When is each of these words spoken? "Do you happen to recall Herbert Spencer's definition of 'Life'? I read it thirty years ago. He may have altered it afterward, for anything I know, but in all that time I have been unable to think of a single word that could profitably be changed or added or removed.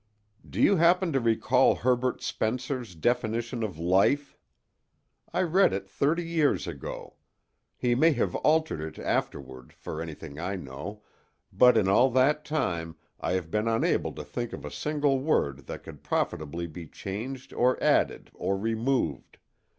"Do 0.49 0.59
you 0.59 0.77
happen 0.77 1.13
to 1.13 1.19
recall 1.19 1.75
Herbert 1.75 2.23
Spencer's 2.23 2.95
definition 2.95 3.61
of 3.61 3.77
'Life'? 3.77 4.35
I 5.31 5.43
read 5.43 5.73
it 5.73 5.87
thirty 5.87 6.25
years 6.25 6.65
ago. 6.65 7.17
He 7.77 7.93
may 7.93 8.13
have 8.13 8.33
altered 8.37 8.81
it 8.81 8.97
afterward, 8.97 9.71
for 9.73 10.01
anything 10.01 10.39
I 10.39 10.55
know, 10.55 11.03
but 11.53 11.77
in 11.77 11.87
all 11.87 12.09
that 12.13 12.43
time 12.43 12.95
I 13.19 13.33
have 13.33 13.51
been 13.51 13.67
unable 13.67 14.13
to 14.13 14.23
think 14.23 14.53
of 14.53 14.65
a 14.65 14.71
single 14.71 15.19
word 15.19 15.67
that 15.67 15.83
could 15.83 16.01
profitably 16.03 16.65
be 16.65 16.87
changed 16.87 17.53
or 17.53 17.77
added 17.83 18.31
or 18.33 18.57
removed. 18.57 19.37